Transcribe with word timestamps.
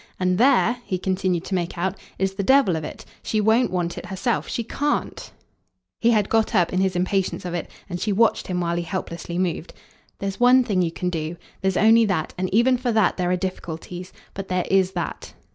And 0.19 0.39
there," 0.39 0.77
he 0.83 0.97
continued 0.97 1.45
to 1.45 1.53
make 1.53 1.77
out, 1.77 1.95
"is 2.17 2.33
the 2.33 2.41
devil 2.41 2.75
of 2.75 2.83
it. 2.83 3.05
She 3.21 3.39
WON'T 3.39 3.69
want 3.69 3.99
it 3.99 4.07
herself. 4.07 4.47
She 4.49 4.63
CAN'T!" 4.63 5.31
He 5.99 6.09
had 6.09 6.27
got 6.27 6.55
up 6.55 6.73
in 6.73 6.81
his 6.81 6.95
impatience 6.95 7.45
of 7.45 7.53
it, 7.53 7.69
and 7.87 7.99
she 7.99 8.11
watched 8.11 8.47
him 8.47 8.61
while 8.61 8.77
he 8.77 8.81
helplessly 8.81 9.37
moved. 9.37 9.75
"There's 10.17 10.39
one 10.39 10.63
thing 10.63 10.81
you 10.81 10.91
can 10.91 11.11
do. 11.11 11.37
There's 11.61 11.77
only 11.77 12.05
that, 12.05 12.33
and 12.35 12.51
even 12.51 12.77
for 12.79 12.91
that 12.91 13.17
there 13.17 13.29
are 13.29 13.35
difficulties. 13.37 14.11
But 14.33 14.47
there 14.47 14.65
IS 14.71 14.93
that." 14.93 15.35